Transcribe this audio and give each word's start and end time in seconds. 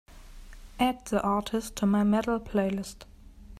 Add 0.79 1.05
the 1.05 1.21
artist 1.21 1.75
to 1.75 1.85
my 1.85 2.03
Metal 2.03 2.39
playlist. 2.39 3.03